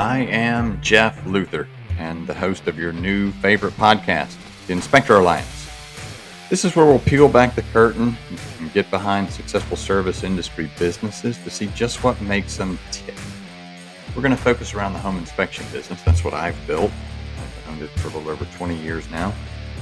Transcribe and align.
I 0.00 0.20
am 0.30 0.80
Jeff 0.80 1.26
Luther 1.26 1.68
and 1.98 2.26
the 2.26 2.32
host 2.32 2.68
of 2.68 2.78
your 2.78 2.90
new 2.90 3.32
favorite 3.32 3.74
podcast, 3.74 4.34
the 4.66 4.72
Inspector 4.72 5.14
Alliance. 5.14 5.68
This 6.48 6.64
is 6.64 6.74
where 6.74 6.86
we'll 6.86 7.00
peel 7.00 7.28
back 7.28 7.54
the 7.54 7.60
curtain 7.60 8.16
and 8.58 8.72
get 8.72 8.90
behind 8.90 9.30
successful 9.30 9.76
service 9.76 10.24
industry 10.24 10.70
businesses 10.78 11.36
to 11.44 11.50
see 11.50 11.66
just 11.74 12.02
what 12.02 12.18
makes 12.22 12.56
them 12.56 12.78
tick. 12.90 13.14
We're 14.16 14.22
going 14.22 14.34
to 14.34 14.42
focus 14.42 14.72
around 14.72 14.94
the 14.94 15.00
home 15.00 15.18
inspection 15.18 15.66
business. 15.70 16.00
That's 16.00 16.24
what 16.24 16.32
I've 16.32 16.56
built. 16.66 16.90
I've 17.36 17.72
owned 17.72 17.82
it 17.82 17.90
for 18.00 18.08
a 18.08 18.12
little 18.12 18.30
over 18.30 18.46
20 18.56 18.76
years 18.76 19.06
now. 19.10 19.34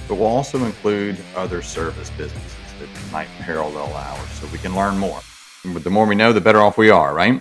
But 0.08 0.16
we'll 0.16 0.26
also 0.26 0.64
include 0.64 1.16
other 1.36 1.62
service 1.62 2.10
businesses 2.10 2.56
that 2.80 2.88
might 3.12 3.28
parallel 3.38 3.94
ours 3.94 4.28
so 4.30 4.48
we 4.48 4.58
can 4.58 4.74
learn 4.74 4.98
more. 4.98 5.20
And 5.62 5.76
the 5.76 5.90
more 5.90 6.06
we 6.06 6.16
know, 6.16 6.32
the 6.32 6.40
better 6.40 6.60
off 6.60 6.76
we 6.76 6.90
are, 6.90 7.14
right? 7.14 7.40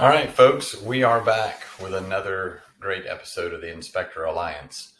All 0.00 0.08
right, 0.08 0.32
folks, 0.32 0.80
we 0.82 1.04
are 1.04 1.20
back 1.20 1.69
with 1.80 1.94
another 1.94 2.62
great 2.78 3.06
episode 3.06 3.54
of 3.54 3.62
the 3.62 3.72
Inspector 3.72 4.22
Alliance. 4.22 4.92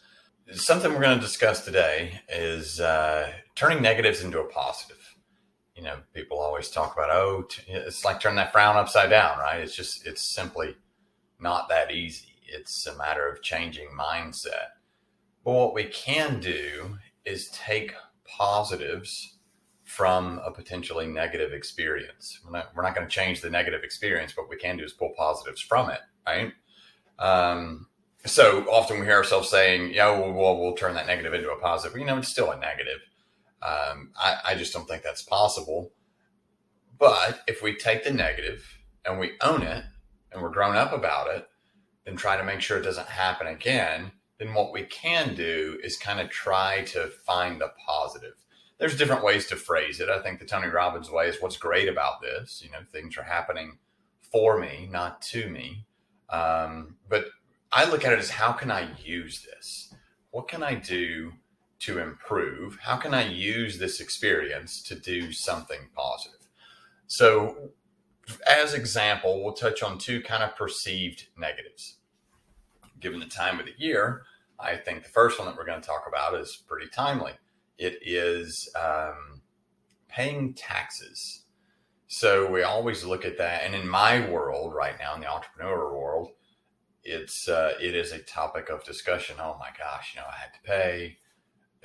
Something 0.51 0.91
we're 0.91 1.01
going 1.01 1.17
to 1.17 1.23
discuss 1.23 1.63
today 1.63 2.21
is 2.27 2.79
uh, 2.79 3.31
turning 3.55 3.81
negatives 3.83 4.23
into 4.23 4.39
a 4.39 4.47
positive. 4.47 4.97
You 5.75 5.83
know, 5.83 5.97
people 6.13 6.39
always 6.39 6.69
talk 6.69 6.93
about, 6.93 7.11
oh, 7.11 7.47
it's 7.67 8.03
like 8.03 8.19
turning 8.19 8.37
that 8.37 8.51
frown 8.51 8.77
upside 8.77 9.11
down, 9.11 9.37
right? 9.37 9.61
It's 9.61 9.75
just, 9.75 10.07
it's 10.07 10.33
simply 10.33 10.75
not 11.39 11.69
that 11.69 11.91
easy. 11.91 12.33
It's 12.47 12.87
a 12.87 12.97
matter 12.97 13.27
of 13.27 13.43
changing 13.43 13.89
mindset. 13.97 14.71
But 15.45 15.53
what 15.53 15.73
we 15.73 15.85
can 15.85 16.39
do 16.39 16.97
is 17.25 17.49
take 17.49 17.93
positives 18.25 19.37
from 19.83 20.39
a 20.43 20.51
potentially 20.51 21.05
negative 21.05 21.53
experience. 21.53 22.39
We're 22.43 22.51
not, 22.51 22.75
we're 22.75 22.83
not 22.83 22.95
going 22.95 23.07
to 23.07 23.13
change 23.13 23.41
the 23.41 23.49
negative 23.49 23.83
experience. 23.83 24.35
What 24.35 24.49
we 24.49 24.57
can 24.57 24.77
do 24.77 24.83
is 24.83 24.93
pull 24.93 25.13
positives 25.17 25.61
from 25.61 25.89
it, 25.89 25.99
right? 26.25 26.53
Um, 27.21 27.87
so 28.25 28.65
often 28.69 28.99
we 28.99 29.05
hear 29.05 29.15
ourselves 29.15 29.49
saying, 29.49 29.93
yeah, 29.93 30.09
well, 30.09 30.33
well, 30.33 30.73
turn 30.73 30.95
that 30.95 31.07
negative 31.07 31.33
into 31.33 31.51
a 31.51 31.59
positive. 31.59 31.97
You 31.97 32.05
know, 32.05 32.17
it's 32.17 32.27
still 32.27 32.51
a 32.51 32.59
negative. 32.59 32.99
Um, 33.61 34.11
I, 34.15 34.37
I 34.47 34.55
just 34.55 34.73
don't 34.73 34.87
think 34.87 35.03
that's 35.03 35.23
possible. 35.23 35.93
But 36.99 37.41
if 37.47 37.63
we 37.63 37.75
take 37.75 38.03
the 38.03 38.11
negative 38.11 38.63
and 39.05 39.19
we 39.19 39.33
own 39.41 39.63
it 39.63 39.83
and 40.31 40.41
we're 40.41 40.49
grown 40.49 40.75
up 40.75 40.93
about 40.93 41.33
it, 41.33 41.47
then 42.05 42.15
try 42.15 42.37
to 42.37 42.43
make 42.43 42.61
sure 42.61 42.77
it 42.77 42.83
doesn't 42.83 43.07
happen 43.07 43.47
again, 43.47 44.11
then 44.39 44.53
what 44.53 44.73
we 44.73 44.83
can 44.83 45.35
do 45.35 45.79
is 45.83 45.97
kind 45.97 46.19
of 46.19 46.29
try 46.29 46.81
to 46.85 47.07
find 47.25 47.61
the 47.61 47.71
positive. 47.87 48.33
There's 48.79 48.97
different 48.97 49.23
ways 49.23 49.45
to 49.47 49.55
phrase 49.55 49.99
it. 49.99 50.09
I 50.09 50.21
think 50.21 50.39
the 50.39 50.45
Tony 50.45 50.67
Robbins 50.67 51.11
way 51.11 51.27
is 51.27 51.37
what's 51.39 51.57
great 51.57 51.87
about 51.87 52.21
this. 52.21 52.61
You 52.63 52.71
know, 52.71 52.79
things 52.91 53.17
are 53.17 53.23
happening 53.23 53.77
for 54.31 54.59
me, 54.59 54.87
not 54.91 55.21
to 55.23 55.49
me. 55.49 55.85
Um, 56.31 56.95
but 57.09 57.25
I 57.71 57.89
look 57.89 58.05
at 58.05 58.13
it 58.13 58.19
as 58.19 58.29
how 58.29 58.51
can 58.51 58.71
I 58.71 58.89
use 59.03 59.45
this? 59.45 59.93
What 60.31 60.47
can 60.47 60.63
I 60.63 60.75
do 60.75 61.33
to 61.79 61.99
improve? 61.99 62.77
How 62.81 62.95
can 62.95 63.13
I 63.13 63.27
use 63.27 63.77
this 63.77 63.99
experience 63.99 64.81
to 64.83 64.95
do 64.95 65.31
something 65.31 65.89
positive? 65.95 66.47
So, 67.07 67.71
as 68.47 68.73
example, 68.73 69.43
we'll 69.43 69.53
touch 69.53 69.83
on 69.83 69.97
two 69.97 70.21
kind 70.21 70.43
of 70.43 70.55
perceived 70.55 71.27
negatives. 71.37 71.97
Given 72.99 73.19
the 73.19 73.25
time 73.25 73.59
of 73.59 73.65
the 73.65 73.73
year, 73.77 74.23
I 74.59 74.75
think 74.75 75.03
the 75.03 75.09
first 75.09 75.39
one 75.39 75.47
that 75.47 75.57
we're 75.57 75.65
going 75.65 75.81
to 75.81 75.87
talk 75.87 76.05
about 76.07 76.39
is 76.39 76.63
pretty 76.67 76.87
timely. 76.87 77.33
It 77.77 77.99
is 78.03 78.69
um, 78.79 79.41
paying 80.07 80.53
taxes. 80.53 81.45
So 82.13 82.45
we 82.51 82.63
always 82.63 83.05
look 83.05 83.23
at 83.23 83.37
that, 83.37 83.63
and 83.63 83.73
in 83.73 83.87
my 83.87 84.29
world 84.29 84.75
right 84.75 84.95
now, 84.99 85.15
in 85.15 85.21
the 85.21 85.31
entrepreneur 85.31 85.97
world, 85.97 86.31
it's 87.05 87.47
uh, 87.47 87.71
it 87.81 87.95
is 87.95 88.11
a 88.11 88.19
topic 88.19 88.67
of 88.67 88.83
discussion. 88.83 89.37
Oh 89.39 89.55
my 89.57 89.69
gosh, 89.79 90.11
you 90.13 90.19
know, 90.19 90.27
I 90.27 90.35
had 90.35 90.53
to 90.53 90.61
pay 90.61 91.19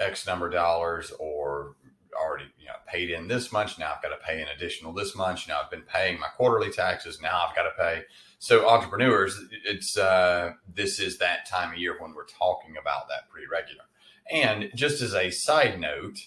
X 0.01 0.27
number 0.27 0.49
of 0.49 0.53
dollars, 0.53 1.13
or 1.21 1.77
already 2.13 2.47
you 2.59 2.67
know 2.67 2.75
paid 2.89 3.11
in 3.11 3.29
this 3.29 3.53
much. 3.53 3.79
Now 3.79 3.93
I've 3.95 4.03
got 4.03 4.09
to 4.09 4.27
pay 4.27 4.43
an 4.43 4.49
additional 4.49 4.93
this 4.93 5.15
much. 5.15 5.47
Now 5.47 5.61
I've 5.63 5.71
been 5.71 5.83
paying 5.83 6.19
my 6.19 6.27
quarterly 6.37 6.73
taxes. 6.73 7.21
Now 7.23 7.47
I've 7.49 7.55
got 7.55 7.63
to 7.63 7.71
pay. 7.79 8.03
So 8.41 8.69
entrepreneurs, 8.69 9.41
it's 9.65 9.97
uh, 9.97 10.55
this 10.75 10.99
is 10.99 11.19
that 11.19 11.47
time 11.49 11.71
of 11.71 11.79
year 11.79 11.95
when 12.01 12.15
we're 12.17 12.27
talking 12.27 12.75
about 12.77 13.07
that 13.11 13.29
pretty 13.31 13.47
regular. 13.47 13.85
And 14.29 14.73
just 14.75 15.03
as 15.03 15.15
a 15.15 15.31
side 15.31 15.79
note, 15.79 16.19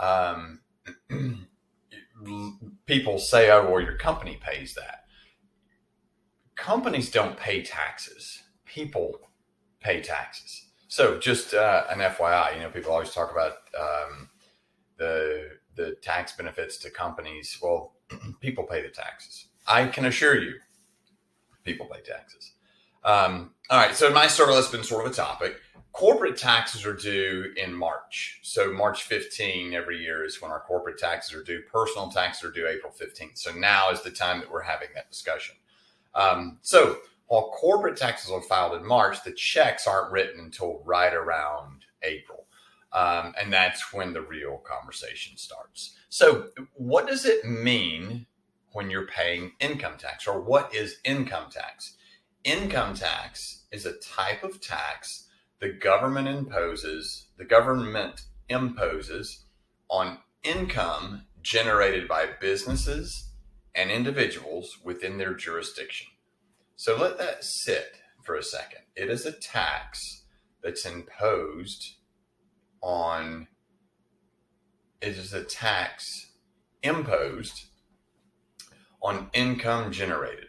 um, 0.00 0.58
people 2.86 3.18
say, 3.18 3.50
"Oh, 3.50 3.70
well, 3.70 3.80
your 3.80 3.96
company 3.96 4.38
pays 4.40 4.74
that." 4.74 5.04
Companies 6.56 7.10
don't 7.10 7.36
pay 7.36 7.62
taxes; 7.62 8.42
people 8.64 9.20
pay 9.80 10.00
taxes. 10.00 10.66
So, 10.88 11.18
just 11.18 11.54
uh, 11.54 11.84
an 11.90 11.98
FYI, 11.98 12.54
you 12.54 12.60
know, 12.60 12.70
people 12.70 12.92
always 12.92 13.12
talk 13.12 13.30
about 13.30 13.52
um, 13.78 14.30
the 14.98 15.58
the 15.76 15.96
tax 16.02 16.32
benefits 16.32 16.78
to 16.78 16.90
companies. 16.90 17.58
Well, 17.62 17.94
people 18.40 18.64
pay 18.64 18.82
the 18.82 18.88
taxes. 18.88 19.46
I 19.66 19.86
can 19.86 20.06
assure 20.06 20.40
you, 20.40 20.54
people 21.64 21.86
pay 21.86 22.00
taxes. 22.00 22.52
Um, 23.04 23.52
all 23.70 23.78
right, 23.78 23.94
so 23.94 24.10
my 24.10 24.26
sort 24.26 24.48
of 24.48 24.56
that's 24.56 24.68
been 24.68 24.84
sort 24.84 25.06
of 25.06 25.12
a 25.12 25.14
topic. 25.14 25.56
Corporate 25.92 26.36
taxes 26.36 26.86
are 26.86 26.94
due 26.94 27.52
in 27.56 27.74
March. 27.74 28.40
So 28.42 28.72
March 28.72 29.02
15 29.02 29.74
every 29.74 30.02
year 30.02 30.24
is 30.24 30.40
when 30.40 30.50
our 30.50 30.60
corporate 30.60 30.98
taxes 30.98 31.34
are 31.34 31.42
due. 31.42 31.62
Personal 31.72 32.08
taxes 32.08 32.44
are 32.44 32.52
due 32.52 32.68
April 32.68 32.92
15th. 32.92 33.38
So 33.38 33.52
now 33.52 33.90
is 33.90 34.02
the 34.02 34.10
time 34.10 34.40
that 34.40 34.50
we're 34.50 34.62
having 34.62 34.88
that 34.94 35.10
discussion. 35.10 35.56
Um, 36.14 36.58
so 36.62 36.98
while 37.28 37.50
corporate 37.50 37.96
taxes 37.96 38.30
are 38.30 38.40
filed 38.42 38.80
in 38.80 38.86
March, 38.86 39.22
the 39.22 39.32
checks 39.32 39.86
aren't 39.86 40.12
written 40.12 40.40
until 40.40 40.82
right 40.84 41.12
around 41.12 41.84
April. 42.02 42.46
Um, 42.92 43.34
and 43.40 43.52
that's 43.52 43.92
when 43.92 44.14
the 44.14 44.22
real 44.22 44.58
conversation 44.58 45.36
starts. 45.36 45.94
So, 46.08 46.48
what 46.74 47.06
does 47.06 47.26
it 47.26 47.44
mean 47.44 48.26
when 48.72 48.90
you're 48.90 49.06
paying 49.06 49.52
income 49.60 49.98
tax, 49.98 50.26
or 50.26 50.40
what 50.40 50.74
is 50.74 50.96
income 51.04 51.50
tax? 51.50 51.96
Income 52.44 52.94
tax 52.94 53.64
is 53.72 53.84
a 53.84 53.98
type 53.98 54.42
of 54.42 54.60
tax 54.60 55.28
the 55.60 55.70
government 55.70 56.28
imposes, 56.28 57.26
the 57.36 57.44
government 57.44 58.22
imposes 58.48 59.44
on 59.90 60.18
income 60.44 61.24
generated 61.42 62.06
by 62.06 62.26
businesses 62.40 63.32
and 63.74 63.90
individuals 63.90 64.78
within 64.84 65.18
their 65.18 65.34
jurisdiction. 65.34 66.06
So 66.76 66.96
let 66.96 67.18
that 67.18 67.42
sit 67.42 67.96
for 68.22 68.36
a 68.36 68.42
second. 68.42 68.82
It 68.94 69.10
is 69.10 69.26
a 69.26 69.32
tax 69.32 70.24
that's 70.62 70.86
imposed 70.86 71.96
on, 72.80 73.48
it 75.00 75.16
is 75.16 75.32
a 75.32 75.42
tax 75.42 76.32
imposed 76.82 77.66
on 79.02 79.30
income 79.32 79.90
generated, 79.90 80.48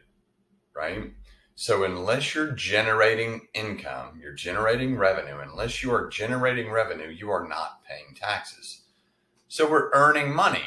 right? 0.76 1.14
So, 1.62 1.84
unless 1.84 2.34
you're 2.34 2.54
generating 2.54 3.50
income, 3.54 4.18
you're 4.24 4.32
generating 4.32 4.96
revenue, 4.96 5.40
unless 5.40 5.84
you 5.84 5.92
are 5.92 6.08
generating 6.08 6.72
revenue, 6.72 7.10
you 7.10 7.30
are 7.32 7.46
not 7.46 7.84
paying 7.84 8.16
taxes. 8.16 8.84
So, 9.50 9.70
we're 9.70 9.90
earning 9.92 10.34
money, 10.34 10.64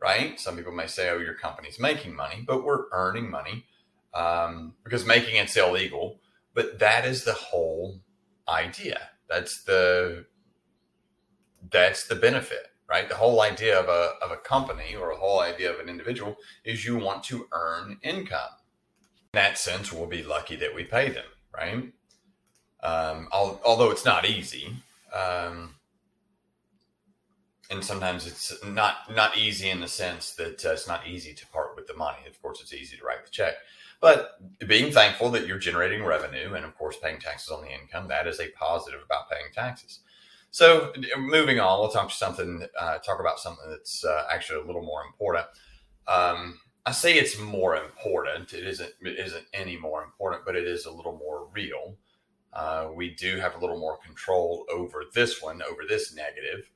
right? 0.00 0.40
Some 0.40 0.56
people 0.56 0.72
may 0.72 0.88
say, 0.88 1.08
oh, 1.10 1.18
your 1.18 1.34
company's 1.34 1.78
making 1.78 2.16
money, 2.16 2.42
but 2.44 2.64
we're 2.64 2.86
earning 2.90 3.30
money 3.30 3.66
um, 4.12 4.74
because 4.82 5.06
making 5.06 5.36
it's 5.36 5.56
illegal. 5.56 6.18
But 6.52 6.80
that 6.80 7.04
is 7.04 7.22
the 7.22 7.34
whole 7.34 8.00
idea. 8.48 9.10
That's 9.30 9.62
the 9.62 10.26
that's 11.70 12.08
the 12.08 12.16
benefit, 12.16 12.72
right? 12.90 13.08
The 13.08 13.14
whole 13.14 13.40
idea 13.40 13.78
of 13.78 13.88
a 13.88 14.14
of 14.20 14.32
a 14.32 14.38
company 14.38 14.96
or 14.96 15.12
a 15.12 15.16
whole 15.16 15.38
idea 15.38 15.72
of 15.72 15.78
an 15.78 15.88
individual 15.88 16.34
is 16.64 16.84
you 16.84 16.96
want 16.96 17.22
to 17.26 17.46
earn 17.52 17.98
income 18.02 18.50
that 19.34 19.58
sense, 19.58 19.92
we'll 19.92 20.06
be 20.06 20.22
lucky 20.22 20.56
that 20.56 20.74
we 20.74 20.84
pay 20.84 21.10
them, 21.10 21.24
right? 21.54 21.92
Um, 22.82 23.28
although 23.32 23.90
it's 23.90 24.04
not 24.04 24.26
easy, 24.28 24.76
um, 25.14 25.76
and 27.70 27.82
sometimes 27.82 28.26
it's 28.26 28.52
not 28.64 29.14
not 29.14 29.38
easy 29.38 29.70
in 29.70 29.80
the 29.80 29.88
sense 29.88 30.34
that 30.34 30.64
uh, 30.66 30.70
it's 30.70 30.86
not 30.86 31.06
easy 31.06 31.32
to 31.32 31.46
part 31.48 31.74
with 31.76 31.86
the 31.86 31.94
money. 31.94 32.18
Of 32.28 32.40
course, 32.42 32.60
it's 32.60 32.74
easy 32.74 32.96
to 32.96 33.04
write 33.04 33.24
the 33.24 33.30
check, 33.30 33.54
but 34.00 34.38
being 34.66 34.92
thankful 34.92 35.30
that 35.30 35.46
you're 35.46 35.58
generating 35.58 36.04
revenue 36.04 36.52
and, 36.54 36.64
of 36.66 36.76
course, 36.76 36.96
paying 37.02 37.18
taxes 37.18 37.48
on 37.50 37.62
the 37.62 37.72
income 37.72 38.08
that 38.08 38.26
is 38.26 38.38
a 38.38 38.50
positive 38.50 39.00
about 39.02 39.30
paying 39.30 39.46
taxes. 39.54 40.00
So, 40.50 40.92
moving 41.18 41.58
on, 41.58 41.80
we'll 41.80 41.88
talk 41.88 42.10
to 42.10 42.14
something, 42.14 42.66
uh, 42.78 42.98
talk 42.98 43.18
about 43.18 43.40
something 43.40 43.68
that's 43.70 44.04
uh, 44.04 44.26
actually 44.30 44.60
a 44.60 44.64
little 44.64 44.84
more 44.84 45.02
important. 45.02 45.46
Um, 46.06 46.60
I 46.86 46.92
say 46.92 47.14
it's 47.14 47.38
more 47.38 47.76
important. 47.76 48.52
It 48.52 48.66
isn't 48.66 48.92
it 49.00 49.18
isn't 49.18 49.46
any 49.54 49.76
more 49.76 50.02
important, 50.04 50.44
but 50.44 50.56
it 50.56 50.66
is 50.66 50.86
a 50.86 50.90
little 50.90 51.16
more 51.16 51.48
real. 51.52 51.96
Uh, 52.52 52.88
we 52.94 53.10
do 53.14 53.38
have 53.40 53.56
a 53.56 53.58
little 53.58 53.78
more 53.78 53.98
control 53.98 54.66
over 54.70 55.04
this 55.14 55.42
one, 55.42 55.62
over 55.62 55.82
this 55.88 56.14
negative. 56.14 56.70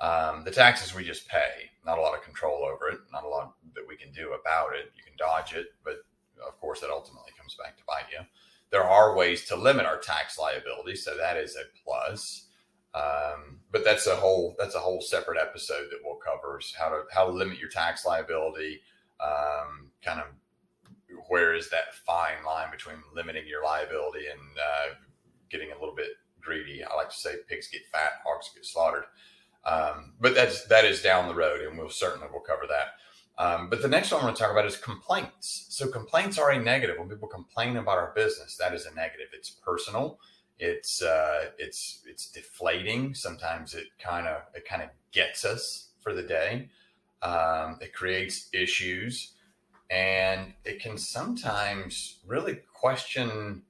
Um, 0.00 0.44
the 0.44 0.50
taxes 0.50 0.94
we 0.94 1.04
just 1.04 1.28
pay, 1.28 1.70
not 1.84 1.98
a 1.98 2.00
lot 2.02 2.16
of 2.16 2.22
control 2.24 2.64
over 2.64 2.88
it, 2.88 3.00
not 3.12 3.24
a 3.24 3.28
lot 3.28 3.54
that 3.74 3.86
we 3.88 3.96
can 3.96 4.12
do 4.12 4.32
about 4.32 4.74
it. 4.74 4.92
You 4.96 5.02
can 5.02 5.14
dodge 5.16 5.54
it, 5.54 5.68
but 5.84 6.04
of 6.46 6.60
course, 6.60 6.80
that 6.80 6.90
ultimately 6.90 7.32
comes 7.38 7.56
back 7.56 7.76
to 7.78 7.84
bite 7.86 8.10
you. 8.12 8.24
there 8.70 8.84
are 8.84 9.16
ways 9.16 9.44
to 9.46 9.56
limit 9.56 9.86
our 9.86 9.98
tax 9.98 10.38
liability, 10.38 10.96
so 10.96 11.16
that 11.16 11.36
is 11.36 11.56
a 11.56 11.64
plus. 11.84 12.48
Um, 12.94 13.60
but 13.72 13.84
that's 13.84 14.06
a 14.06 14.16
whole 14.16 14.54
that's 14.58 14.74
a 14.76 14.80
whole 14.80 15.00
separate 15.00 15.38
episode 15.40 15.88
that 15.90 16.00
we'll 16.04 16.16
cover 16.16 16.60
how 16.78 16.90
to 16.90 17.02
how 17.12 17.26
to 17.26 17.32
limit 17.32 17.58
your 17.58 17.70
tax 17.70 18.04
liability. 18.04 18.82
Is 21.54 21.70
that 21.70 21.94
fine 22.06 22.44
line 22.46 22.70
between 22.70 22.96
limiting 23.14 23.46
your 23.46 23.64
liability 23.64 24.26
and 24.30 24.40
uh, 24.58 24.94
getting 25.50 25.70
a 25.70 25.78
little 25.78 25.94
bit 25.94 26.10
greedy? 26.40 26.84
I 26.84 26.94
like 26.94 27.10
to 27.10 27.16
say 27.16 27.34
pigs 27.48 27.68
get 27.68 27.82
fat, 27.92 28.22
hogs 28.24 28.50
get 28.54 28.64
slaughtered. 28.66 29.04
Um, 29.64 30.14
but 30.20 30.34
that's 30.34 30.64
that 30.66 30.84
is 30.84 31.02
down 31.02 31.28
the 31.28 31.34
road, 31.34 31.60
and 31.62 31.78
we'll 31.78 31.88
certainly 31.90 32.28
we'll 32.30 32.42
cover 32.42 32.64
that. 32.68 33.42
Um, 33.42 33.68
but 33.68 33.82
the 33.82 33.88
next 33.88 34.12
one 34.12 34.20
I 34.20 34.24
want 34.24 34.36
to 34.36 34.42
talk 34.42 34.52
about 34.52 34.66
is 34.66 34.76
complaints. 34.76 35.66
So 35.70 35.88
complaints 35.88 36.38
are 36.38 36.50
a 36.50 36.62
negative. 36.62 36.98
When 36.98 37.08
people 37.08 37.28
complain 37.28 37.76
about 37.76 37.98
our 37.98 38.12
business, 38.14 38.56
that 38.58 38.74
is 38.74 38.86
a 38.86 38.94
negative. 38.94 39.28
It's 39.32 39.50
personal. 39.50 40.18
It's 40.58 41.02
uh, 41.02 41.46
it's 41.58 42.02
it's 42.06 42.30
deflating. 42.30 43.14
Sometimes 43.14 43.74
it 43.74 43.86
kind 43.98 44.28
of 44.28 44.42
it 44.54 44.68
kind 44.68 44.82
of 44.82 44.90
gets 45.12 45.44
us 45.44 45.88
for 46.00 46.12
the 46.12 46.22
day. 46.22 46.68
Um, 47.22 47.78
it 47.80 47.94
creates 47.94 48.50
issues, 48.52 49.32
and 49.90 50.54
it 50.64 50.80
can 50.80 50.98
sometimes 50.98 52.18
really 52.26 52.60
question 52.72 53.62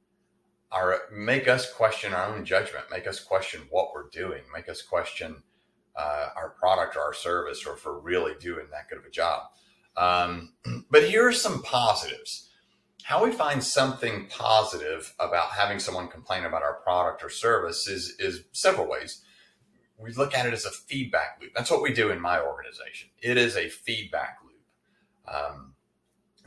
our 0.72 1.02
make 1.12 1.46
us 1.46 1.72
question 1.72 2.12
our 2.12 2.34
own 2.34 2.44
judgment, 2.44 2.86
make 2.90 3.06
us 3.06 3.20
question 3.20 3.62
what 3.70 3.90
we're 3.94 4.08
doing, 4.10 4.42
make 4.52 4.68
us 4.68 4.82
question 4.82 5.36
uh, 5.96 6.28
our 6.36 6.50
product 6.50 6.96
or 6.96 7.00
our 7.00 7.14
service, 7.14 7.64
or 7.64 7.74
if 7.74 7.86
we're 7.86 7.98
really 7.98 8.32
doing 8.40 8.66
that 8.72 8.88
good 8.88 8.98
of 8.98 9.04
a 9.04 9.10
job. 9.10 9.42
Um, 9.96 10.54
but 10.90 11.04
here 11.04 11.26
are 11.28 11.32
some 11.32 11.62
positives. 11.62 12.50
How 13.04 13.22
we 13.22 13.32
find 13.32 13.62
something 13.62 14.26
positive 14.30 15.14
about 15.20 15.50
having 15.50 15.78
someone 15.78 16.08
complain 16.08 16.44
about 16.44 16.62
our 16.62 16.80
product 16.82 17.22
or 17.22 17.28
service 17.28 17.86
is, 17.86 18.16
is 18.18 18.44
several 18.52 18.88
ways. 18.88 19.22
We 19.98 20.12
look 20.12 20.34
at 20.34 20.46
it 20.46 20.54
as 20.54 20.64
a 20.64 20.70
feedback 20.70 21.38
loop. 21.40 21.52
That's 21.54 21.70
what 21.70 21.82
we 21.82 21.92
do 21.92 22.10
in 22.10 22.20
my 22.20 22.40
organization. 22.40 23.10
It 23.22 23.36
is 23.36 23.56
a 23.56 23.68
feedback 23.68 24.38
loop. 24.42 25.32
Um, 25.32 25.73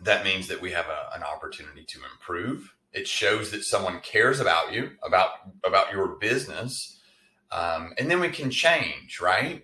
that 0.01 0.23
means 0.23 0.47
that 0.47 0.61
we 0.61 0.71
have 0.71 0.87
a, 0.87 1.15
an 1.15 1.23
opportunity 1.23 1.83
to 1.85 1.99
improve. 2.11 2.73
It 2.93 3.07
shows 3.07 3.51
that 3.51 3.63
someone 3.63 3.99
cares 4.01 4.39
about 4.39 4.73
you, 4.73 4.91
about 5.03 5.29
about 5.65 5.91
your 5.91 6.07
business, 6.19 6.99
um, 7.51 7.93
and 7.97 8.09
then 8.09 8.19
we 8.19 8.29
can 8.29 8.49
change, 8.49 9.19
right? 9.21 9.63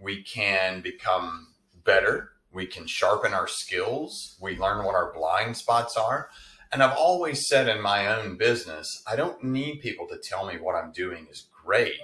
We 0.00 0.22
can 0.22 0.80
become 0.80 1.48
better. 1.84 2.30
We 2.52 2.66
can 2.66 2.86
sharpen 2.86 3.34
our 3.34 3.48
skills. 3.48 4.36
We 4.40 4.56
learn 4.56 4.84
what 4.84 4.94
our 4.94 5.12
blind 5.12 5.56
spots 5.56 5.96
are. 5.96 6.30
And 6.72 6.82
I've 6.82 6.96
always 6.96 7.48
said 7.48 7.68
in 7.68 7.82
my 7.82 8.14
own 8.14 8.36
business, 8.36 9.02
I 9.10 9.16
don't 9.16 9.42
need 9.42 9.80
people 9.80 10.06
to 10.08 10.18
tell 10.18 10.46
me 10.46 10.58
what 10.58 10.74
I'm 10.74 10.92
doing 10.92 11.26
is 11.30 11.48
great. 11.64 11.94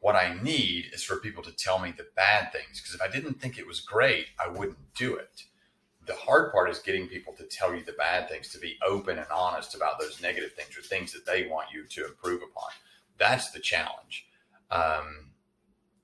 What 0.00 0.16
I 0.16 0.38
need 0.42 0.86
is 0.92 1.02
for 1.02 1.16
people 1.16 1.42
to 1.42 1.52
tell 1.52 1.78
me 1.78 1.92
the 1.96 2.06
bad 2.14 2.52
things. 2.52 2.80
Because 2.80 2.94
if 2.94 3.02
I 3.02 3.08
didn't 3.08 3.40
think 3.40 3.58
it 3.58 3.66
was 3.66 3.80
great, 3.80 4.26
I 4.38 4.48
wouldn't 4.48 4.94
do 4.94 5.14
it. 5.16 5.44
The 6.10 6.16
hard 6.16 6.50
part 6.50 6.68
is 6.68 6.80
getting 6.80 7.06
people 7.06 7.34
to 7.34 7.44
tell 7.44 7.72
you 7.72 7.84
the 7.84 7.92
bad 7.92 8.28
things, 8.28 8.48
to 8.48 8.58
be 8.58 8.76
open 8.84 9.16
and 9.16 9.28
honest 9.32 9.76
about 9.76 10.00
those 10.00 10.20
negative 10.20 10.54
things 10.54 10.76
or 10.76 10.82
things 10.82 11.12
that 11.12 11.24
they 11.24 11.46
want 11.46 11.68
you 11.72 11.84
to 11.84 12.04
improve 12.04 12.42
upon. 12.42 12.70
That's 13.16 13.52
the 13.52 13.60
challenge. 13.60 14.26
Um, 14.72 15.30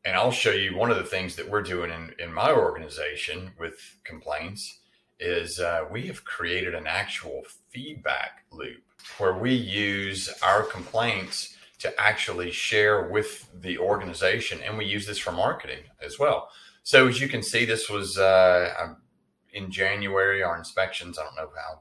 and 0.05 0.15
I'll 0.15 0.31
show 0.31 0.53
you 0.53 0.77
one 0.77 0.93
of 0.93 0.97
the 0.97 1.03
things 1.03 1.35
that 1.35 1.51
we're 1.51 1.63
doing 1.63 1.91
in, 1.91 2.15
in 2.21 2.33
my 2.33 2.53
organization 2.53 3.51
with 3.59 3.97
complaints 4.05 4.79
is 5.19 5.59
uh, 5.59 5.87
we 5.91 6.07
have 6.07 6.25
created 6.25 6.77
an 6.77 6.87
actual 6.87 7.43
feedback 7.71 8.45
loop 8.53 8.85
where 9.19 9.37
we 9.37 9.55
use 9.55 10.33
our 10.41 10.63
complaints 10.63 11.57
to 11.81 12.01
actually 12.01 12.53
share 12.53 13.09
with 13.09 13.49
the 13.61 13.77
organization 13.77 14.61
and 14.65 14.79
we 14.79 14.85
use 14.85 15.05
this 15.05 15.19
for 15.19 15.33
marketing 15.33 15.81
as 16.01 16.17
well 16.17 16.49
so 16.85 17.09
as 17.09 17.21
you 17.21 17.29
can 17.29 17.43
see 17.43 17.65
this 17.65 17.91
was 17.91 18.17
uh, 18.17 18.73
um, 18.81 18.97
in 19.57 19.71
january 19.71 20.43
our 20.43 20.57
inspections 20.57 21.19
i 21.19 21.23
don't 21.23 21.37
know 21.37 21.51
how 21.57 21.81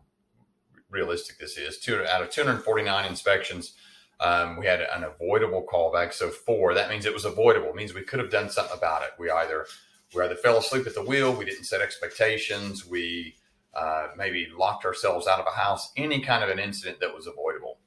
realistic 0.89 1.37
this 1.37 1.57
is 1.57 1.79
two 1.79 2.03
out 2.05 2.21
of 2.21 2.29
249 2.29 3.05
inspections 3.05 3.75
um, 4.19 4.57
we 4.57 4.65
had 4.65 4.81
an 4.81 5.03
avoidable 5.03 5.65
callback, 5.71 6.13
so 6.13 6.29
four. 6.29 6.73
That 6.73 6.89
means 6.89 7.05
it 7.05 7.13
was 7.13 7.25
avoidable. 7.25 7.69
It 7.69 7.75
means 7.75 7.93
we 7.93 8.01
could 8.01 8.19
have 8.19 8.31
done 8.31 8.49
something 8.49 8.77
about 8.77 9.03
it. 9.03 9.09
We 9.19 9.29
either 9.29 9.65
we 10.13 10.23
either 10.23 10.35
fell 10.35 10.57
asleep 10.57 10.87
at 10.87 10.95
the 10.95 11.03
wheel, 11.03 11.35
we 11.35 11.45
didn't 11.45 11.65
set 11.65 11.81
expectations, 11.81 12.85
we 12.85 13.35
uh, 13.73 14.07
maybe 14.15 14.47
locked 14.57 14.85
ourselves 14.85 15.27
out 15.27 15.39
of 15.39 15.47
a 15.47 15.57
house. 15.57 15.91
Any 15.97 16.21
kind 16.21 16.43
of 16.43 16.49
an 16.49 16.59
incident 16.59 17.01
that 17.01 17.13
was 17.13 17.27
avoidable. 17.27 17.79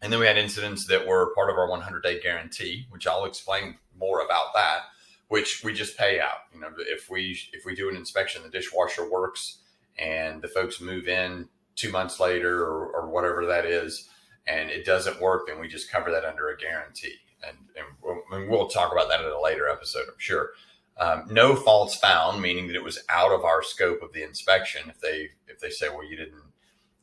And 0.00 0.12
then 0.12 0.20
we 0.20 0.26
had 0.26 0.38
incidents 0.38 0.86
that 0.86 1.08
were 1.08 1.34
part 1.34 1.50
of 1.50 1.56
our 1.56 1.68
100 1.68 2.02
day 2.02 2.20
guarantee, 2.20 2.86
which 2.90 3.06
I'll 3.06 3.24
explain 3.24 3.78
more 3.98 4.20
about 4.20 4.54
that. 4.54 4.82
Which 5.28 5.62
we 5.62 5.74
just 5.74 5.98
pay 5.98 6.20
out. 6.20 6.44
You 6.54 6.60
know, 6.60 6.68
if 6.78 7.10
we 7.10 7.38
if 7.52 7.64
we 7.64 7.74
do 7.74 7.88
an 7.88 7.96
inspection, 7.96 8.42
the 8.42 8.48
dishwasher 8.48 9.08
works, 9.08 9.58
and 9.98 10.40
the 10.40 10.48
folks 10.48 10.80
move 10.80 11.06
in 11.06 11.48
two 11.76 11.92
months 11.92 12.18
later 12.18 12.64
or, 12.64 12.90
or 12.90 13.08
whatever 13.08 13.46
that 13.46 13.64
is 13.64 14.08
and 14.48 14.70
it 14.70 14.84
doesn't 14.84 15.20
work, 15.20 15.46
then 15.46 15.60
we 15.60 15.68
just 15.68 15.90
cover 15.90 16.10
that 16.10 16.24
under 16.24 16.48
a 16.48 16.56
guarantee. 16.56 17.14
And, 17.46 17.56
and, 17.76 17.86
we'll, 18.02 18.22
and 18.32 18.48
we'll, 18.48 18.68
talk 18.68 18.90
about 18.90 19.08
that 19.08 19.20
in 19.20 19.30
a 19.30 19.40
later 19.40 19.68
episode, 19.68 20.06
I'm 20.08 20.18
sure. 20.18 20.50
Um, 20.98 21.24
no 21.30 21.54
faults 21.54 21.94
found, 21.96 22.42
meaning 22.42 22.66
that 22.66 22.74
it 22.74 22.82
was 22.82 22.98
out 23.08 23.30
of 23.30 23.44
our 23.44 23.62
scope 23.62 24.02
of 24.02 24.12
the 24.12 24.24
inspection. 24.24 24.88
If 24.88 25.00
they 25.00 25.28
if 25.46 25.60
they 25.60 25.70
say, 25.70 25.88
well, 25.88 26.04
you 26.04 26.16
didn't 26.16 26.42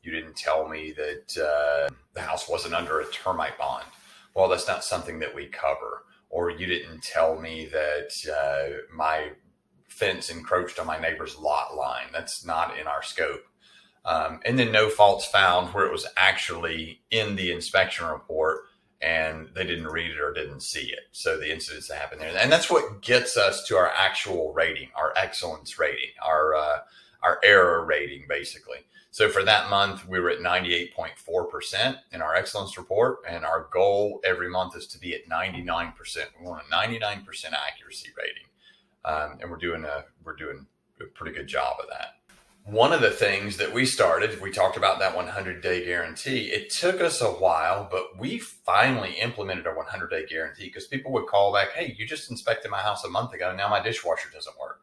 you 0.02 0.12
didn't 0.12 0.36
tell 0.36 0.68
me 0.68 0.92
that 0.92 1.38
uh, 1.38 1.94
the 2.12 2.20
house 2.20 2.46
wasn't 2.46 2.74
under 2.74 3.00
a 3.00 3.10
termite 3.10 3.56
bond, 3.56 3.86
well, 4.34 4.48
that's 4.48 4.68
not 4.68 4.84
something 4.84 5.18
that 5.20 5.34
we 5.34 5.46
cover. 5.46 6.04
Or 6.28 6.50
you 6.50 6.66
didn't 6.66 7.02
tell 7.02 7.40
me 7.40 7.66
that 7.66 8.12
uh, 8.30 8.94
my 8.94 9.30
fence 9.88 10.28
encroached 10.28 10.78
on 10.78 10.86
my 10.86 10.98
neighbor's 10.98 11.38
lot 11.38 11.76
line. 11.76 12.08
That's 12.12 12.44
not 12.44 12.78
in 12.78 12.86
our 12.86 13.02
scope. 13.02 13.44
Um, 14.04 14.40
and 14.44 14.58
then 14.58 14.70
no 14.70 14.88
faults 14.88 15.26
found 15.26 15.74
where 15.74 15.86
it 15.86 15.92
was 15.92 16.06
actually 16.16 17.00
in 17.10 17.36
the 17.36 17.50
inspection 17.50 18.06
report 18.06 18.60
and 19.00 19.48
they 19.54 19.64
didn't 19.64 19.88
read 19.88 20.10
it 20.10 20.20
or 20.20 20.32
didn't 20.32 20.60
see 20.60 20.86
it. 20.86 21.08
So 21.12 21.36
the 21.36 21.52
incidents 21.52 21.88
that 21.88 21.98
happened 21.98 22.20
there, 22.20 22.36
and 22.36 22.50
that's 22.50 22.70
what 22.70 23.02
gets 23.02 23.36
us 23.36 23.64
to 23.64 23.76
our 23.76 23.90
actual 23.94 24.52
rating, 24.52 24.88
our 24.94 25.12
excellence 25.16 25.78
rating, 25.78 26.10
our 26.24 26.54
uh, 26.54 26.78
our 27.22 27.40
error 27.42 27.84
rating, 27.84 28.26
basically. 28.28 28.78
So 29.16 29.30
for 29.30 29.42
that 29.44 29.70
month, 29.70 30.06
we 30.06 30.20
were 30.20 30.28
at 30.28 30.40
98.4% 30.40 31.96
in 32.12 32.20
our 32.20 32.34
excellence 32.34 32.76
report, 32.76 33.20
and 33.26 33.46
our 33.46 33.66
goal 33.72 34.20
every 34.22 34.50
month 34.50 34.76
is 34.76 34.86
to 34.88 34.98
be 34.98 35.14
at 35.14 35.26
99%. 35.26 35.94
We 36.38 36.46
want 36.46 36.64
a 36.70 36.74
99% 36.74 37.24
accuracy 37.54 38.10
rating, 38.14 38.44
um, 39.06 39.38
and 39.40 39.50
we're 39.50 39.56
doing 39.56 39.86
a 39.86 40.04
we're 40.22 40.36
doing 40.36 40.66
a 41.00 41.04
pretty 41.04 41.34
good 41.34 41.46
job 41.46 41.76
of 41.80 41.88
that 41.88 42.16
one 42.66 42.92
of 42.92 43.00
the 43.00 43.10
things 43.10 43.58
that 43.58 43.72
we 43.72 43.86
started, 43.86 44.40
we 44.40 44.50
talked 44.50 44.76
about 44.76 44.98
that 44.98 45.14
100 45.14 45.62
day 45.62 45.84
guarantee. 45.84 46.46
It 46.46 46.68
took 46.68 47.00
us 47.00 47.20
a 47.20 47.28
while, 47.28 47.88
but 47.88 48.18
we 48.18 48.38
finally 48.38 49.12
implemented 49.22 49.68
our 49.68 49.76
100 49.76 50.10
day 50.10 50.26
guarantee 50.26 50.64
because 50.64 50.88
people 50.88 51.12
would 51.12 51.28
call 51.28 51.54
back, 51.54 51.68
Hey, 51.74 51.94
you 51.96 52.06
just 52.06 52.28
inspected 52.28 52.72
my 52.72 52.80
house 52.80 53.04
a 53.04 53.08
month 53.08 53.32
ago. 53.32 53.54
Now 53.54 53.68
my 53.68 53.80
dishwasher 53.80 54.30
doesn't 54.34 54.58
work. 54.58 54.80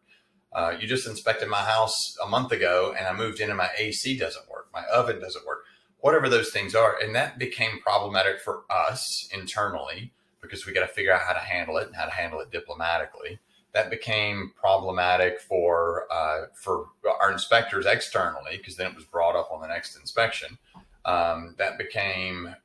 Uh, 0.55 0.75
you 0.79 0.87
just 0.87 1.07
inspected 1.07 1.49
my 1.49 1.61
house 1.61 2.15
a 2.23 2.27
month 2.27 2.51
ago 2.51 2.93
and 2.97 3.07
I 3.07 3.13
moved 3.13 3.39
in 3.39 3.49
and 3.49 3.57
my 3.57 3.69
AC 3.77 4.17
doesn't 4.17 4.49
work. 4.49 4.67
My 4.73 4.83
oven 4.93 5.19
doesn't 5.19 5.45
work. 5.45 5.63
Whatever 5.99 6.29
those 6.29 6.51
things 6.51 6.75
are. 6.75 6.97
And 7.01 7.15
that 7.15 7.39
became 7.39 7.79
problematic 7.81 8.39
for 8.39 8.63
us 8.69 9.27
internally 9.33 10.13
because 10.41 10.65
we 10.65 10.73
got 10.73 10.81
to 10.81 10.93
figure 10.93 11.13
out 11.13 11.21
how 11.21 11.33
to 11.33 11.39
handle 11.39 11.77
it 11.77 11.87
and 11.87 11.95
how 11.95 12.05
to 12.05 12.11
handle 12.11 12.39
it 12.41 12.51
diplomatically 12.51 13.39
that 13.73 13.89
became 13.89 14.53
problematic 14.55 15.39
for 15.39 16.05
uh, 16.11 16.43
for 16.53 16.89
our 17.21 17.31
inspectors 17.31 17.85
externally 17.85 18.57
because 18.57 18.77
then 18.77 18.87
it 18.87 18.95
was 18.95 19.03
brought 19.03 19.35
up 19.35 19.49
on 19.51 19.61
the 19.61 19.67
next 19.67 19.97
inspection. 19.97 20.57
Um, 21.05 21.55
that 21.57 21.77
became 21.77 22.55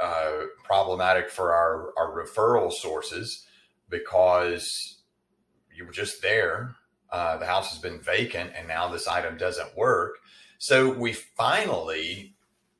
uh, 0.00 0.32
problematic 0.64 1.30
for 1.30 1.54
our, 1.54 1.92
our 1.96 2.10
referral 2.12 2.72
sources 2.72 3.46
because 3.88 4.98
you 5.72 5.84
were 5.84 5.92
just 5.92 6.22
there. 6.22 6.74
Uh, 7.10 7.36
the 7.36 7.46
house 7.46 7.70
has 7.70 7.78
been 7.78 8.00
vacant 8.00 8.52
and 8.56 8.66
now 8.68 8.88
this 8.88 9.08
item 9.08 9.36
doesn't 9.36 9.76
work. 9.76 10.16
So 10.58 10.92
we 10.92 11.12
finally 11.12 12.34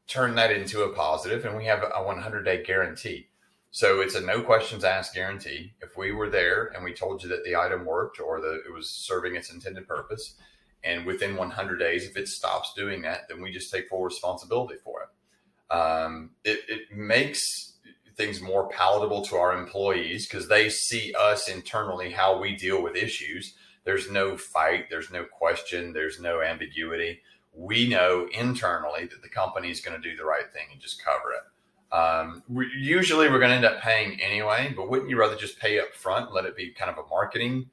turn 0.07 0.35
that 0.37 0.51
into 0.51 0.83
a 0.83 0.93
positive 0.93 1.45
and 1.45 1.57
we 1.57 1.67
have 1.67 1.83
a 1.83 2.03
100 2.03 2.43
day 2.43 2.63
guarantee. 2.63 3.29
So 3.71 4.01
it's 4.01 4.15
a 4.15 4.21
no 4.21 4.41
questions 4.41 4.85
asked 4.85 5.15
guarantee. 5.15 5.75
If 5.83 5.97
we 5.97 6.13
were 6.13 6.31
there 6.31 6.73
and 6.75 6.83
we 6.83 6.95
told 6.95 7.23
you 7.23 7.29
that 7.29 7.45
the 7.45 7.57
item 7.57 7.85
worked 7.85 8.21
or 8.21 8.41
that 8.41 8.63
it 8.67 8.73
was 8.73 8.89
serving 8.89 9.37
its 9.37 9.53
intended 9.53 9.87
purpose, 9.87 10.37
and 10.83 11.05
within 11.05 11.37
100 11.37 11.79
days, 11.79 12.09
if 12.09 12.17
it 12.17 12.29
stops 12.29 12.73
doing 12.75 13.03
that, 13.03 13.29
then 13.29 13.43
we 13.43 13.53
just 13.53 13.73
take 13.73 13.89
full 13.89 14.03
responsibility 14.03 14.77
for 14.85 15.03
it. 15.03 15.75
Um, 15.75 16.31
it, 16.45 16.61
it 16.69 16.97
makes 16.97 17.75
things 18.17 18.41
more 18.41 18.69
palatable 18.69 19.23
to 19.27 19.37
our 19.37 19.59
employees 19.59 20.27
because 20.27 20.49
they 20.49 20.71
see 20.71 21.13
us 21.19 21.49
internally 21.49 22.11
how 22.11 22.41
we 22.41 22.57
deal 22.57 22.83
with 22.83 22.97
issues. 22.97 23.55
There's 23.87 24.11
no 24.11 24.37
fight, 24.37 24.87
there's 24.91 25.13
no 25.13 25.25
question, 25.25 25.93
there's 25.93 26.21
no 26.21 26.43
ambiguity. 26.43 27.23
we 27.59 27.89
know 27.89 28.29
internally 28.35 29.07
that 29.07 29.23
the 29.23 29.29
company 29.31 29.71
is 29.71 29.81
going 29.81 29.99
to 29.99 30.11
do 30.11 30.15
the 30.15 30.25
right 30.25 30.53
thing 30.53 30.67
and 30.73 30.81
just 30.81 31.03
cover 31.03 31.33
it. 31.33 31.95
Um, 31.97 32.43
we, 32.49 32.69
usually 32.77 33.31
we're 33.31 33.39
going 33.39 33.51
to 33.51 33.57
end 33.57 33.65
up 33.65 33.81
paying 33.81 34.21
anyway, 34.21 34.75
but 34.77 34.91
wouldn't 34.91 35.09
you 35.09 35.19
rather 35.19 35.37
just 35.37 35.59
pay 35.59 35.79
up 35.79 35.95
front, 35.95 36.35
let 36.35 36.45
it 36.45 36.57
be 36.57 36.71
kind 36.73 36.91
of 36.91 36.99
a 36.99 37.09
marketing, 37.09 37.71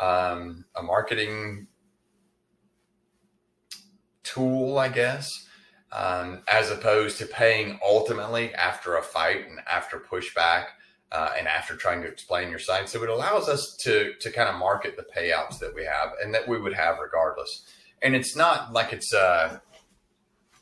um, 0.00 0.64
a 0.74 0.82
marketing 0.82 1.68
tool, 4.24 4.78
I 4.78 4.88
guess, 4.88 5.46
um, 5.92 6.42
as 6.48 6.70
opposed 6.70 7.18
to 7.18 7.26
paying 7.26 7.78
ultimately 7.84 8.52
after 8.54 8.96
a 8.96 9.02
fight 9.02 9.46
and 9.46 9.60
after 9.70 9.98
pushback 10.00 10.64
uh, 11.12 11.30
and 11.38 11.48
after 11.48 11.74
trying 11.76 12.02
to 12.02 12.08
explain 12.08 12.50
your 12.50 12.58
side. 12.58 12.88
So 12.88 13.02
it 13.02 13.08
allows 13.08 13.48
us 13.48 13.76
to 13.82 14.12
to 14.20 14.30
kind 14.30 14.48
of 14.48 14.56
market 14.56 14.96
the 14.96 15.04
payouts 15.16 15.58
that 15.58 15.74
we 15.74 15.84
have 15.84 16.12
and 16.22 16.34
that 16.34 16.48
we 16.48 16.60
would 16.60 16.74
have 16.74 16.98
regardless. 16.98 17.64
And 18.02 18.14
it's 18.14 18.36
not 18.36 18.72
like 18.72 18.92
it's 18.92 19.12
a 19.12 19.20
uh, 19.20 19.58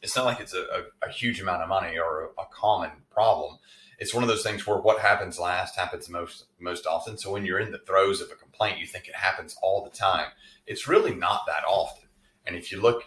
it's 0.03 0.15
not 0.17 0.25
like 0.25 0.41
it's 0.41 0.55
a, 0.55 0.61
a, 0.61 1.09
a 1.09 1.11
huge 1.11 1.41
amount 1.41 1.63
of 1.63 1.69
money 1.69 1.99
or 1.99 2.31
a, 2.37 2.43
a 2.43 2.47
common 2.53 2.91
problem. 3.11 3.59
It's 3.99 4.15
one 4.15 4.23
of 4.23 4.29
those 4.29 4.45
things 4.45 4.65
where 4.65 4.79
what 4.79 5.01
happens 5.01 5.41
last 5.41 5.77
happens 5.77 6.09
most 6.09 6.47
most 6.61 6.87
often. 6.87 7.19
So 7.19 7.33
when 7.33 7.45
you're 7.45 7.59
in 7.59 7.73
the 7.73 7.79
throes 7.79 8.21
of 8.21 8.31
a 8.31 8.37
complaint, 8.37 8.79
you 8.79 8.87
think 8.87 9.09
it 9.09 9.17
happens 9.17 9.57
all 9.63 9.85
the 9.85 9.91
time. 9.97 10.29
It's 10.67 10.87
really 10.87 11.15
not 11.15 11.47
that 11.47 11.65
often. 11.67 12.09
And 12.47 12.57
if 12.57 12.73
you 12.73 12.81
look 12.81 13.03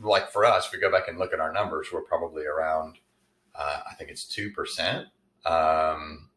like 0.00 0.30
for 0.30 0.44
us, 0.44 0.66
if 0.66 0.72
we 0.72 0.78
go 0.78 0.90
back 0.90 1.08
and 1.08 1.18
look 1.18 1.32
at 1.32 1.40
our 1.40 1.52
numbers, 1.52 1.88
we're 1.92 2.02
probably 2.02 2.44
around, 2.46 2.98
uh, 3.54 3.80
I 3.90 3.94
think 3.94 4.10
it's 4.10 4.24
2%. 4.34 5.06
Um, 5.44 6.27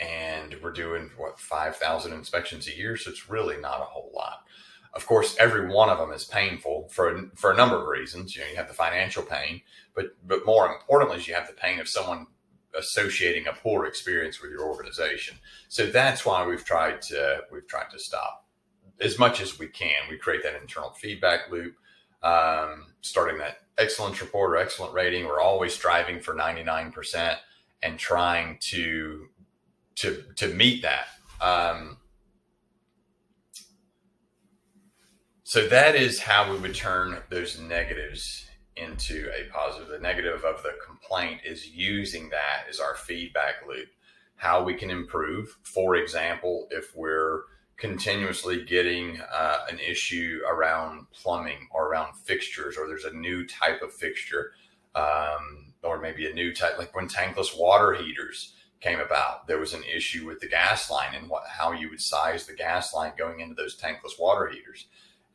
and 0.00 0.56
we're 0.62 0.72
doing 0.72 1.10
what, 1.16 1.38
5,000 1.38 2.12
inspections 2.12 2.66
a 2.66 2.76
year. 2.76 2.96
So 2.96 3.10
it's 3.10 3.28
really 3.28 3.58
not 3.58 3.80
a 3.80 3.84
whole 3.84 4.10
lot. 4.14 4.44
Of 4.94 5.06
course, 5.06 5.36
every 5.38 5.68
one 5.68 5.88
of 5.88 5.98
them 5.98 6.12
is 6.12 6.24
painful 6.24 6.88
for, 6.90 7.30
for 7.36 7.52
a 7.52 7.56
number 7.56 7.80
of 7.80 7.86
reasons. 7.86 8.34
You 8.34 8.42
know, 8.42 8.48
you 8.48 8.56
have 8.56 8.68
the 8.68 8.74
financial 8.74 9.22
pain, 9.22 9.60
but, 9.94 10.16
but 10.26 10.44
more 10.44 10.72
importantly 10.72 11.18
is 11.18 11.28
you 11.28 11.34
have 11.34 11.46
the 11.46 11.52
pain 11.52 11.78
of 11.78 11.88
someone 11.88 12.26
associating 12.76 13.46
a 13.46 13.52
poor 13.52 13.86
experience 13.86 14.40
with 14.40 14.50
your 14.50 14.64
organization. 14.64 15.36
So 15.68 15.86
that's 15.86 16.24
why 16.24 16.44
we've 16.46 16.64
tried 16.64 17.02
to, 17.02 17.42
we've 17.52 17.66
tried 17.68 17.90
to 17.92 17.98
stop 17.98 18.46
as 19.00 19.18
much 19.18 19.40
as 19.40 19.58
we 19.58 19.68
can. 19.68 20.08
We 20.08 20.18
create 20.18 20.42
that 20.42 20.60
internal 20.60 20.90
feedback 20.90 21.50
loop 21.50 21.74
um, 22.22 22.86
starting 23.00 23.38
that 23.38 23.58
excellence 23.78 24.20
report 24.20 24.52
or 24.52 24.56
excellent 24.56 24.92
rating. 24.92 25.24
We're 25.24 25.40
always 25.40 25.72
striving 25.72 26.20
for 26.20 26.34
99% 26.34 27.36
and 27.82 27.98
trying 27.98 28.58
to 28.60 29.28
to 30.00 30.24
to 30.36 30.48
meet 30.48 30.82
that. 30.82 31.06
Um, 31.40 31.98
so 35.42 35.66
that 35.68 35.96
is 35.96 36.20
how 36.20 36.50
we 36.50 36.58
would 36.58 36.74
turn 36.74 37.18
those 37.28 37.58
negatives 37.58 38.46
into 38.76 39.30
a 39.36 39.50
positive. 39.52 39.88
The 39.88 39.98
negative 39.98 40.44
of 40.44 40.62
the 40.62 40.74
complaint 40.86 41.40
is 41.44 41.68
using 41.68 42.30
that 42.30 42.66
as 42.68 42.80
our 42.80 42.94
feedback 42.94 43.66
loop. 43.66 43.88
How 44.36 44.62
we 44.62 44.74
can 44.74 44.90
improve. 44.90 45.54
For 45.62 45.96
example, 45.96 46.66
if 46.70 46.96
we're 46.96 47.42
continuously 47.76 48.64
getting 48.64 49.20
uh, 49.20 49.66
an 49.70 49.78
issue 49.80 50.40
around 50.48 51.06
plumbing 51.12 51.68
or 51.72 51.88
around 51.88 52.14
fixtures, 52.14 52.76
or 52.78 52.86
there's 52.86 53.04
a 53.04 53.12
new 53.12 53.46
type 53.46 53.82
of 53.82 53.92
fixture, 53.92 54.52
um, 54.94 55.74
or 55.82 56.00
maybe 56.00 56.30
a 56.30 56.32
new 56.32 56.54
type, 56.54 56.78
like 56.78 56.94
when 56.94 57.08
tankless 57.08 57.58
water 57.58 57.92
heaters 57.94 58.54
came 58.80 59.00
about, 59.00 59.46
there 59.46 59.58
was 59.58 59.74
an 59.74 59.84
issue 59.84 60.26
with 60.26 60.40
the 60.40 60.48
gas 60.48 60.90
line 60.90 61.14
and 61.14 61.28
what, 61.28 61.42
how 61.46 61.72
you 61.72 61.90
would 61.90 62.00
size 62.00 62.46
the 62.46 62.54
gas 62.54 62.94
line 62.94 63.12
going 63.18 63.40
into 63.40 63.54
those 63.54 63.78
tankless 63.78 64.18
water 64.18 64.48
heaters. 64.48 64.86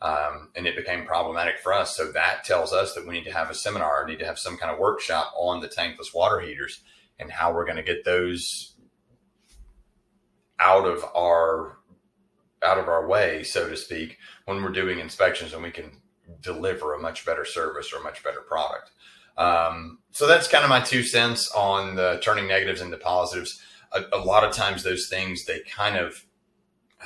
Um, 0.02 0.50
and 0.56 0.68
it 0.68 0.76
became 0.76 1.06
problematic 1.06 1.60
for 1.60 1.74
us. 1.74 1.96
So 1.96 2.12
that 2.12 2.44
tells 2.44 2.74
us 2.74 2.94
that 2.94 3.08
we 3.08 3.14
need 3.14 3.24
to 3.26 3.34
have 3.34 3.50
a 3.50 3.56
seminar, 3.56 4.06
need 4.06 4.20
to 4.20 4.26
have 4.26 4.38
some 4.38 4.58
kind 4.58 4.72
of 4.72 4.80
workshop 4.80 5.34
on 5.38 5.62
the 5.62 5.70
tankless 5.70 6.14
water 6.14 6.42
heaters 6.42 6.82
and 7.18 7.32
how 7.32 7.54
we're 7.54 7.66
going 7.66 7.78
to 7.78 7.84
get 7.84 8.04
those 8.04 8.76
out 10.60 10.86
of 10.86 11.04
our 11.16 11.78
out 12.64 12.78
of 12.80 12.88
our 12.88 13.08
way, 13.08 13.44
so 13.44 13.70
to 13.70 13.78
speak, 13.78 14.18
when 14.46 14.64
we're 14.64 14.72
doing 14.72 15.00
inspections 15.00 15.54
and 15.54 15.62
we 15.62 15.70
can 15.70 16.02
deliver 16.42 16.94
a 16.94 17.00
much 17.00 17.26
better 17.26 17.46
service 17.46 17.94
or 17.94 18.00
a 18.00 18.04
much 18.04 18.24
better 18.24 18.42
product. 18.42 18.92
Um, 19.38 20.00
so 20.12 20.28
that's 20.28 20.48
kind 20.48 20.64
of 20.64 20.70
my 20.70 20.82
two 20.82 21.04
cents 21.04 21.52
on 21.52 21.96
the 21.96 22.20
turning 22.24 22.48
negatives 22.48 22.82
into 22.82 22.98
positives. 22.98 23.62
A, 23.92 24.04
a, 24.14 24.20
lot 24.20 24.44
of 24.44 24.54
times 24.54 24.84
those 24.84 25.08
things, 25.10 25.46
they 25.46 25.60
kind 25.60 25.98
of, 25.98 26.26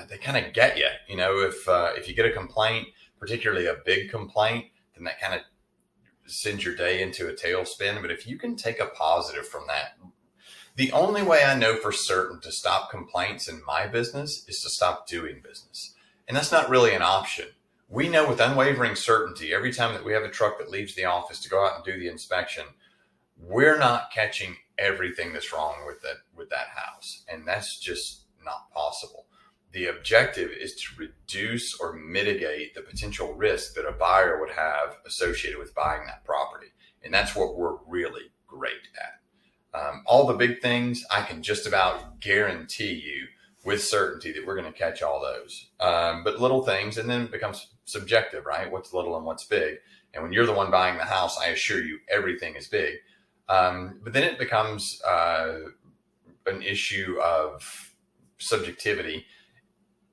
they 0.10 0.18
kind 0.18 0.46
of 0.46 0.54
get 0.54 0.78
you, 0.78 0.88
you 1.08 1.18
know, 1.18 1.40
if, 1.40 1.68
uh, 1.68 1.92
if 1.96 2.08
you 2.08 2.16
get 2.16 2.26
a 2.26 2.32
complaint, 2.32 2.88
particularly 3.20 3.66
a 3.66 3.78
big 3.86 4.10
complaint, 4.10 4.66
then 4.96 5.04
that 5.06 5.20
kind 5.20 5.34
of 5.34 5.42
sends 6.28 6.64
your 6.64 6.76
day 6.76 7.02
into 7.02 7.28
a 7.28 7.34
tailspin. 7.34 8.02
But 8.02 8.12
if 8.12 8.28
you 8.28 8.38
can 8.38 8.56
take 8.56 8.80
a 8.80 8.86
positive 8.86 9.48
from 9.48 9.64
that, 9.68 9.98
the 10.76 10.92
only 10.92 11.24
way 11.24 11.44
I 11.44 11.56
know 11.56 11.76
for 11.76 11.92
certain 11.92 12.40
to 12.42 12.52
stop 12.52 12.90
complaints 12.90 13.48
in 13.48 13.62
my 13.66 13.88
business 13.88 14.46
is 14.48 14.62
to 14.62 14.70
stop 14.70 15.08
doing 15.08 15.42
business. 15.44 15.96
And 16.28 16.38
that's 16.38 16.52
not 16.52 16.70
really 16.70 16.94
an 16.94 17.02
option. 17.02 17.48
We 17.92 18.08
know 18.08 18.30
with 18.30 18.40
unwavering 18.40 18.96
certainty 18.96 19.52
every 19.52 19.74
time 19.74 19.94
that 19.96 20.06
we 20.06 20.14
have 20.14 20.24
a 20.24 20.30
truck 20.30 20.60
that 20.60 20.70
leaves 20.70 20.94
the 20.94 21.06
office 21.06 21.40
to 21.40 21.50
go 21.50 21.66
out 21.66 21.76
and 21.76 21.84
do 21.84 22.00
the 22.00 22.08
inspection, 22.08 22.64
we're 23.36 23.80
not 23.80 24.12
catching 24.12 24.58
everything 24.78 25.34
that's 25.34 25.52
wrong 25.52 25.84
with 25.88 26.02
that 26.04 26.18
with 26.36 26.50
that 26.52 26.68
house. 26.76 27.24
And 27.28 27.48
that's 27.48 27.80
just 27.80 28.26
not 28.46 28.72
possible. 28.72 29.26
The 29.72 29.88
objective 29.88 30.52
is 30.52 30.76
to 30.76 30.88
reduce 30.98 31.80
or 31.80 31.94
mitigate 31.94 32.76
the 32.76 32.82
potential 32.82 33.34
risk 33.34 33.74
that 33.74 33.88
a 33.88 33.92
buyer 33.92 34.40
would 34.40 34.52
have 34.52 34.98
associated 35.06 35.60
with 35.60 35.76
buying 35.76 36.06
that 36.06 36.24
property. 36.24 36.68
And 37.04 37.14
that's 37.14 37.36
what 37.36 37.58
we're 37.58 37.78
really 37.88 38.32
great 38.48 38.88
at. 39.00 39.80
Um, 39.80 40.04
all 40.06 40.26
the 40.28 40.34
big 40.34 40.62
things, 40.62 41.04
I 41.12 41.22
can 41.22 41.44
just 41.44 41.68
about 41.68 42.20
guarantee 42.20 42.94
you 42.94 43.28
with 43.66 43.84
certainty 43.84 44.32
that 44.32 44.46
we're 44.46 44.60
going 44.60 44.72
to 44.72 44.78
catch 44.78 45.02
all 45.02 45.22
those. 45.22 45.70
Um, 45.80 46.24
but 46.24 46.40
little 46.40 46.64
things, 46.64 46.98
and 46.98 47.10
then 47.10 47.22
it 47.22 47.32
becomes 47.32 47.68
subjective, 47.86 48.46
right? 48.46 48.72
What's 48.72 48.94
little 48.94 49.18
and 49.18 49.26
what's 49.26 49.46
big. 49.46 49.78
And 50.14 50.24
when 50.24 50.34
you're 50.34 50.46
the 50.46 50.54
one 50.54 50.72
buying 50.72 50.98
the 50.98 51.04
house, 51.04 51.38
I 51.40 51.48
assure 51.48 51.84
you 51.84 52.00
everything 52.10 52.56
is 52.56 52.68
big. 52.68 52.96
Um, 53.48 54.00
but 54.04 54.14
then 54.14 54.24
it 54.24 54.40
becomes 54.40 55.02
uh, 55.04 55.60
an 56.46 56.62
issue 56.62 57.18
of 57.22 57.94
subjectivity. 58.38 59.26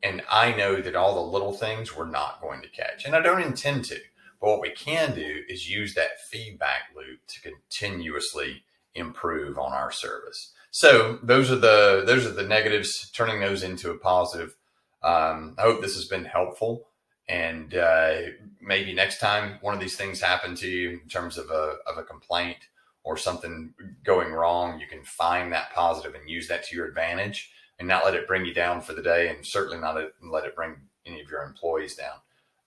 And 0.02 0.22
I 0.30 0.52
know 0.52 0.80
that 0.80 0.96
all 0.96 1.14
the 1.14 1.32
little 1.32 1.52
things 1.52 1.96
we're 1.96 2.10
not 2.10 2.40
going 2.40 2.62
to 2.62 2.68
catch. 2.68 3.04
And 3.04 3.14
I 3.14 3.20
don't 3.20 3.42
intend 3.42 3.84
to. 3.86 3.98
But 4.40 4.50
what 4.50 4.60
we 4.60 4.70
can 4.70 5.14
do 5.14 5.42
is 5.48 5.70
use 5.70 5.94
that 5.94 6.20
feedback 6.30 6.90
loop 6.94 7.20
to 7.28 7.40
continuously 7.40 8.64
improve 8.94 9.58
on 9.58 9.72
our 9.72 9.90
service. 9.90 10.52
So 10.76 11.18
those 11.23 11.50
are 11.50 11.56
the 11.56 12.02
those 12.04 12.26
are 12.26 12.33
the 12.33 12.42
negatives. 12.42 13.11
Turning 13.12 13.40
those 13.40 13.62
into 13.62 13.90
a 13.90 13.97
positive. 13.97 14.56
Um, 15.02 15.54
I 15.56 15.62
hope 15.62 15.80
this 15.80 15.95
has 15.95 16.04
been 16.04 16.26
helpful. 16.26 16.88
And 17.30 17.75
uh, 17.75 18.16
maybe 18.61 18.92
next 18.92 19.18
time 19.18 19.59
one 19.62 19.73
of 19.73 19.80
these 19.80 19.97
things 19.97 20.21
happen 20.21 20.54
to 20.56 20.68
you 20.68 21.00
in 21.02 21.09
terms 21.09 21.38
of 21.38 21.49
a 21.49 21.76
of 21.87 21.97
a 21.97 22.02
complaint 22.02 22.59
or 23.04 23.16
something 23.16 23.73
going 24.04 24.35
wrong, 24.35 24.78
you 24.78 24.87
can 24.87 25.02
find 25.02 25.50
that 25.50 25.73
positive 25.75 26.14
and 26.14 26.28
use 26.28 26.47
that 26.49 26.64
to 26.64 26.76
your 26.76 26.87
advantage, 26.87 27.50
and 27.78 27.88
not 27.88 28.04
let 28.04 28.12
it 28.12 28.28
bring 28.28 28.45
you 28.45 28.52
down 28.52 28.83
for 28.83 28.92
the 28.92 29.00
day, 29.00 29.30
and 29.30 29.47
certainly 29.47 29.78
not 29.78 29.97
let 30.30 30.45
it 30.45 30.54
bring 30.54 30.76
any 31.06 31.23
of 31.23 31.30
your 31.30 31.42
employees 31.42 31.97
down. 31.97 32.18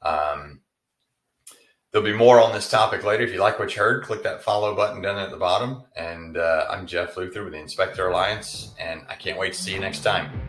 Um, 0.01 0.61
There'll 1.91 2.05
be 2.05 2.13
more 2.13 2.39
on 2.39 2.53
this 2.53 2.69
topic 2.69 3.03
later. 3.03 3.23
If 3.23 3.33
you 3.33 3.39
like 3.39 3.57
what 3.57 3.75
you 3.75 3.81
heard, 3.81 4.03
click 4.03 4.21
that 4.21 4.43
follow 4.43 4.75
button 4.75 5.01
down 5.01 5.17
at 5.17 5.31
the 5.31 5.37
bottom. 5.37 5.81
And 5.95 6.37
uh, 6.37 6.67
I'm 6.69 6.85
Jeff 6.85 7.17
Luther 7.17 7.43
with 7.43 7.53
the 7.53 7.59
Inspector 7.59 8.07
Alliance, 8.07 8.75
and 8.79 9.01
I 9.09 9.15
can't 9.15 9.39
wait 9.39 9.53
to 9.53 9.59
see 9.59 9.73
you 9.73 9.79
next 9.79 10.01
time. 10.01 10.48